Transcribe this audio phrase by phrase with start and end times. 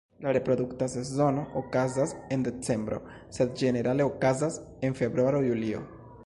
[0.25, 2.99] La reprodukta sezono okazas el decembro,
[3.37, 5.85] sed ĝenerale okazas en februaro-julio.